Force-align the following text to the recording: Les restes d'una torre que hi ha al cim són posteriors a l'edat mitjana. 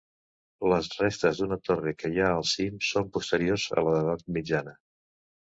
Les 0.71 0.87
restes 1.01 1.41
d'una 1.41 1.57
torre 1.67 1.93
que 1.99 2.11
hi 2.15 2.23
ha 2.23 2.31
al 2.39 2.47
cim 2.53 2.81
són 2.89 3.13
posteriors 3.19 3.69
a 3.77 3.85
l'edat 3.91 4.27
mitjana. 4.41 4.77